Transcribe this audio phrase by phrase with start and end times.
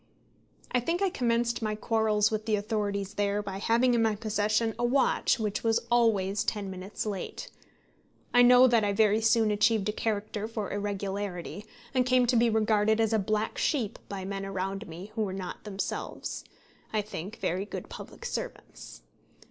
[0.71, 4.73] I think I commenced my quarrels with the authorities there by having in my possession
[4.79, 7.51] a watch which was always ten minutes late.
[8.33, 12.49] I know that I very soon achieved a character for irregularity, and came to be
[12.49, 16.45] regarded as a black sheep by men around me who were not themselves,
[16.91, 19.03] I think, very good public servants.